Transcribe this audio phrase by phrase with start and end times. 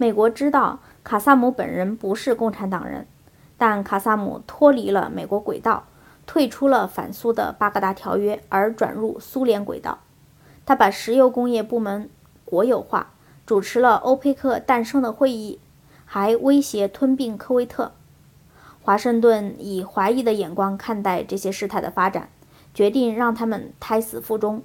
[0.00, 3.08] 美国知道卡萨姆本人不是共产党人，
[3.56, 5.88] 但卡萨姆脱离了美国轨道，
[6.24, 9.98] 退出了反苏的巴格达条约，而转入苏联轨道。
[10.64, 12.08] 他把石油工业部门
[12.44, 13.10] 国有化，
[13.44, 15.58] 主持了欧佩克诞生的会议，
[16.04, 17.90] 还威胁吞并科威特。
[18.82, 22.28] 华盛顿以怀疑的眼光看待这些事态的发展，
[22.72, 24.62] 决定让他们胎死腹中。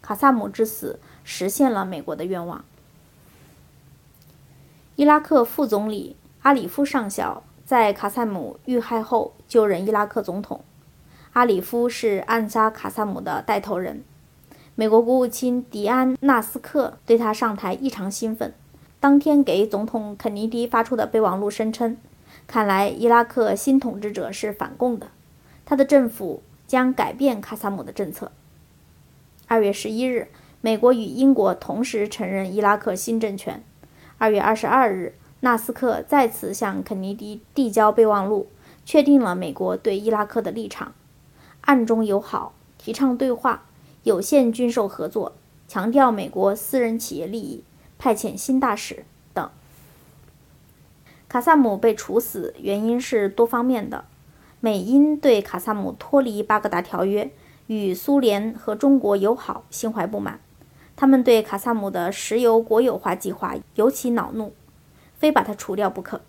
[0.00, 2.64] 卡萨姆之死实现了美国的愿望。
[5.00, 10.62] 伊拉克副总理阿里夫上校在卡萨姆遇害后就任伊拉克总统。
[11.32, 14.04] 阿里夫是暗杀卡萨姆的带头人。
[14.74, 18.52] 美国国务卿迪安·纳斯克对他上台异常兴奋。
[19.00, 21.96] 当天给总统肯尼迪发出的备忘录声称
[22.46, 25.06] ：“看来伊拉克新统治者是反共的，
[25.64, 28.30] 他的政府将改变卡萨姆的政策。”
[29.48, 30.28] 二月十一日，
[30.60, 33.64] 美国与英国同时承认伊拉克新政权。
[34.20, 38.48] 二月二十二日，纳斯克再次向肯尼迪递交备忘录，
[38.84, 40.92] 确定了美国对伊拉克的立场：
[41.62, 43.62] 暗中友好，提倡对话，
[44.02, 45.32] 有限军售合作，
[45.66, 47.64] 强调美国私人企业利益，
[47.98, 49.48] 派遣新大使等。
[51.26, 54.04] 卡萨姆被处死原因是多方面的。
[54.60, 57.30] 美英对卡萨姆脱离巴格达条约，
[57.68, 60.40] 与苏联和中国友好心怀不满。
[61.00, 64.52] 他们对卡萨姆的石油国有化计划尤其恼怒，
[65.18, 66.20] 非把他除掉不可。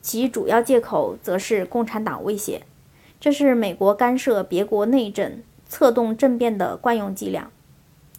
[0.00, 2.62] 其主要借口则是共产党威胁，
[3.20, 7.50] 这是美国干涉别国内政、策动政变的惯用伎俩。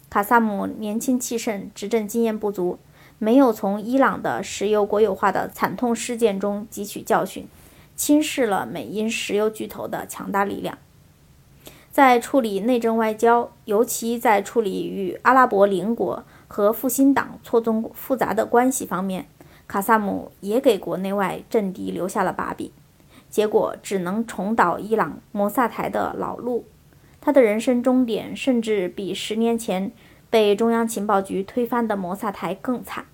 [0.07, 2.77] 卡萨姆年轻气盛，执政经验不足，
[3.17, 7.47] 没有从伊朗的石油国有化的惨痛事件中汲取教训，
[7.95, 10.77] 轻视了美英石油巨头的强大力量。
[11.91, 19.25] 在处理内政外交，尤其在处理与阿拉伯邻国和复兴党错综复杂的关系方面，
[19.67, 22.71] 卡萨姆也给国内外政敌留下了把柄。
[23.29, 26.65] 结果只能重蹈伊朗摩萨台的老路。
[27.19, 29.91] 他的人生终点甚至比十年前
[30.29, 33.05] 被中央情报局推翻的摩萨台更惨。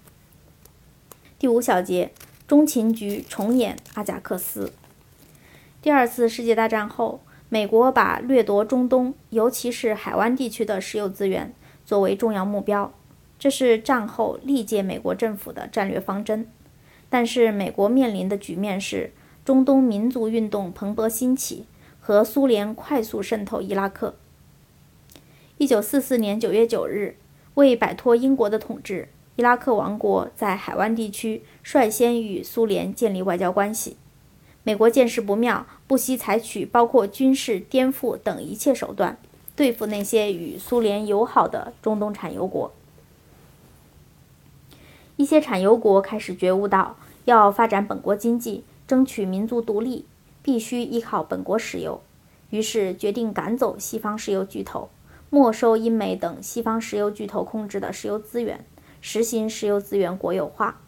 [1.39, 2.11] 第五小节，
[2.47, 4.71] 中情局重演阿贾克斯。
[5.81, 7.21] 第二次世界大战后。
[7.49, 11.53] 美国把掠夺中东，尤其是海湾地区的石油资源
[11.85, 12.93] 作为重要目标，
[13.39, 16.47] 这是战后历届美国政府的战略方针。
[17.09, 19.11] 但是，美国面临的局面是
[19.45, 21.65] 中东民族运动蓬勃兴起
[22.01, 24.15] 和苏联快速渗透伊拉克。
[25.57, 27.15] 一九四四年九月九日，
[27.53, 29.07] 为摆脱英国的统治，
[29.37, 33.95] 伊拉克王国在海湾地区率先与苏联建立外交关系。
[34.63, 39.17] 美国见势不妙，不惜采取包括军事颠覆等一切手段，
[39.55, 42.73] 对付那些与苏联友好的中东产油国。
[45.15, 50.05] 一些产油国开始觉悟到，要发展本国经济，争取民族独立，
[50.43, 52.01] 必须依靠本国石油，
[52.49, 54.89] 于是决定赶走西方石油巨头，
[55.29, 58.63] 没收英美等西方石油巨头控制的石油资源，
[59.01, 60.79] 实行石油资源国有化。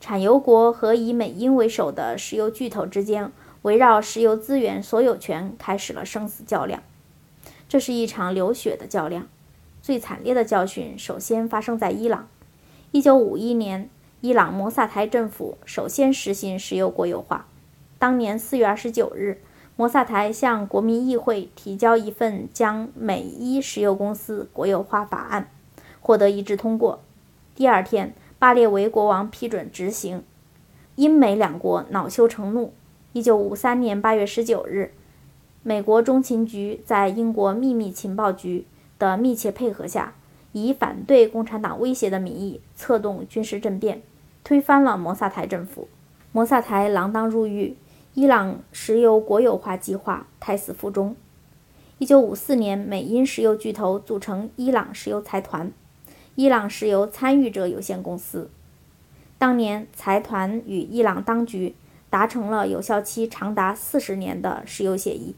[0.00, 3.30] 产油国和以美英为首的石油巨头之间，
[3.62, 6.82] 围绕石油资源所有权开始了生死较量。
[7.68, 9.28] 这是一场流血的较量。
[9.82, 12.28] 最惨烈的教训首先发生在伊朗。
[12.92, 13.90] 1951年，
[14.20, 17.46] 伊朗摩萨台政府首先实行石油国有化。
[17.98, 19.40] 当年4月29日，
[19.76, 25.50] 摩萨台向国民议会提交一份将美伊石油公司国有化法案，
[26.00, 27.02] 获得一致通过。
[27.54, 28.14] 第二天。
[28.40, 30.24] 巴列维国王批准执行，
[30.96, 32.72] 英美两国恼羞成怒。
[33.12, 34.92] 一九五三年八月十九日，
[35.64, 38.66] 美国中情局在英国秘密情报局
[39.00, 40.14] 的密切配合下，
[40.52, 44.00] 以反对共产党威胁的名义策动军事政变，
[44.44, 45.88] 推翻了摩萨台政府。
[46.30, 47.74] 摩萨台锒铛入狱，
[48.14, 51.16] 伊朗石油国有化计划胎死腹中。
[51.98, 55.72] 一九五四年，美英石油巨头组成伊朗石油财团。
[56.36, 58.48] 伊朗石油参与者有限公司，
[59.36, 61.74] 当年财团与伊朗当局
[62.10, 65.34] 达成了有效期长达四十年的石油协议，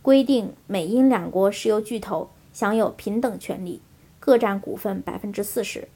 [0.00, 3.82] 规定美英两国石油巨头享有平等权利，
[4.18, 5.88] 各占股份百分之四十。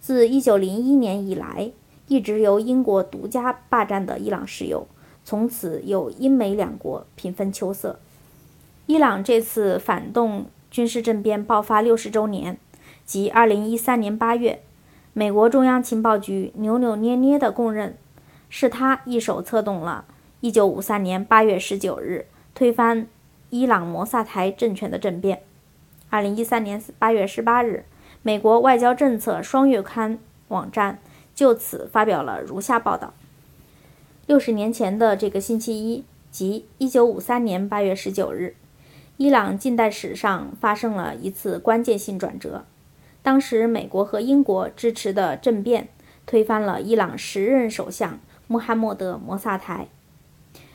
[0.00, 1.70] 自一九零一年以来，
[2.08, 4.86] 一直由英国独家霸占的伊朗石油，
[5.24, 8.00] 从此由英美两国平分秋色。
[8.86, 12.58] 伊朗这次反动军事政变爆发六十周年。
[13.04, 14.62] 即二零一三年八月，
[15.12, 17.96] 美国中央情报局扭扭捏捏地供认，
[18.54, 20.04] 是他一手策动了
[20.40, 23.06] 一九五三年八月十九日推翻
[23.48, 25.40] 伊朗摩萨台政权的政变。
[26.10, 27.86] 二零一三年八月十八日，
[28.20, 30.18] 美国外交政策双月刊
[30.48, 30.98] 网站
[31.34, 31.54] 就。
[31.54, 33.14] 此发表了如下报道：
[34.26, 38.54] 六十年前的这个星期一，即一九五三年八月十九日，
[39.16, 42.66] 伊朗近代史上发生了一次关键性转折。
[43.22, 45.88] 当时，美国和英国支持的政变
[46.26, 48.20] 推翻了伊朗时任首相
[48.52, 49.88] 穆罕默德·摩萨台。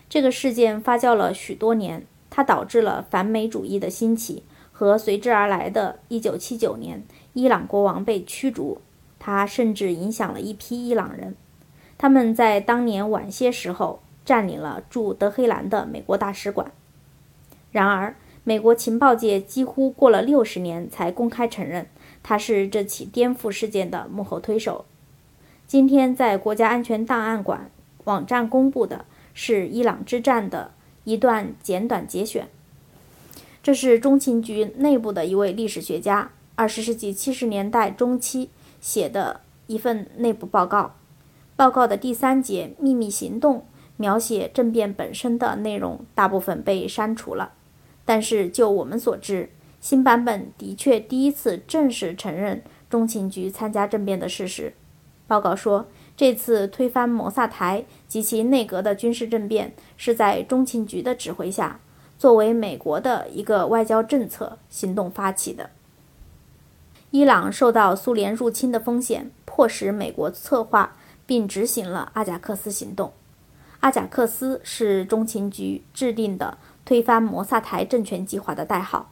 [0.10, 4.42] 这个事件发酵了许多年，它导致了反美主义的兴起
[4.72, 7.04] 和随之而来的1979年
[7.34, 8.82] 伊朗国王被驱逐。
[9.20, 11.36] 它甚至影响了一批伊朗人，
[12.00, 16.72] 他们在当年晚些时候占领了驻德黑兰的美国大使馆。
[17.72, 21.86] 然而，美国情报界几乎过了六十年才公开承认
[22.24, 24.86] 他是这起颠覆事件的幕后推手。
[25.68, 27.70] 今天，在国家安全档案馆
[28.06, 29.06] 网站公布的。
[29.40, 30.72] 是伊朗之战的
[31.04, 32.48] 一段简短节选。
[33.62, 38.50] 这是中情局内部的一位历史学家，二十世纪七十年代中期
[38.82, 40.96] 写的一份内部报告。
[41.56, 43.64] 报告的第三节“秘密行动”
[43.98, 47.54] 描写政变本身的内容，大部分被删除了。
[48.04, 54.74] 但是就我们所知，新版本的确第一次正式承认中情局参加政变的事实。
[55.28, 55.86] 报告说。
[56.18, 61.80] 这次推翻摩萨台及其内阁的军事政变，是在中情局的指挥下，
[62.18, 65.70] 作为美国的一个外交政策行动发起的。
[67.12, 70.96] 伊朗受到苏联入侵的风险，迫使美国策划
[71.28, 73.14] 并执行了阿贾克斯行动。
[73.82, 79.12] 阿贾克斯是中情局制定的推翻摩萨台政权计划的代号。